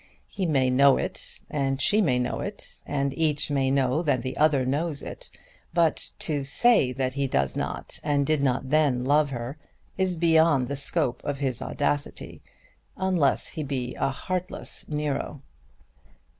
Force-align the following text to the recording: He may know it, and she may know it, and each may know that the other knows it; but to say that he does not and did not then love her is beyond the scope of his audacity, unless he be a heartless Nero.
He 0.27 0.47
may 0.47 0.71
know 0.71 0.97
it, 0.97 1.41
and 1.47 1.79
she 1.79 2.01
may 2.01 2.17
know 2.17 2.39
it, 2.39 2.81
and 2.87 3.15
each 3.15 3.51
may 3.51 3.69
know 3.69 4.01
that 4.01 4.23
the 4.23 4.35
other 4.35 4.65
knows 4.65 5.03
it; 5.03 5.29
but 5.75 6.09
to 6.17 6.43
say 6.43 6.91
that 6.91 7.13
he 7.13 7.27
does 7.27 7.55
not 7.55 7.99
and 8.03 8.25
did 8.25 8.41
not 8.41 8.71
then 8.71 9.03
love 9.03 9.29
her 9.29 9.59
is 9.99 10.15
beyond 10.15 10.69
the 10.69 10.75
scope 10.75 11.23
of 11.23 11.37
his 11.37 11.61
audacity, 11.61 12.41
unless 12.97 13.49
he 13.49 13.61
be 13.61 13.93
a 13.93 14.09
heartless 14.09 14.89
Nero. 14.89 15.43